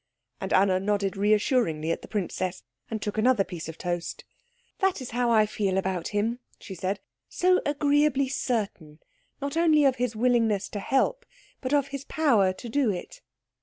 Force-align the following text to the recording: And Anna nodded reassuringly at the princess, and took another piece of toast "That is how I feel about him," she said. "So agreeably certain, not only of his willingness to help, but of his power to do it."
And 0.39 0.51
Anna 0.51 0.79
nodded 0.79 1.15
reassuringly 1.15 1.91
at 1.91 2.01
the 2.01 2.07
princess, 2.07 2.63
and 2.89 2.99
took 2.99 3.19
another 3.19 3.43
piece 3.43 3.69
of 3.69 3.77
toast 3.77 4.23
"That 4.79 4.99
is 4.99 5.11
how 5.11 5.29
I 5.29 5.45
feel 5.45 5.77
about 5.77 6.07
him," 6.07 6.39
she 6.57 6.73
said. 6.73 6.99
"So 7.29 7.61
agreeably 7.67 8.27
certain, 8.27 8.97
not 9.43 9.55
only 9.55 9.85
of 9.85 9.97
his 9.97 10.15
willingness 10.15 10.69
to 10.69 10.79
help, 10.79 11.23
but 11.61 11.71
of 11.71 11.89
his 11.89 12.03
power 12.05 12.51
to 12.51 12.67
do 12.67 12.89
it." 12.89 13.21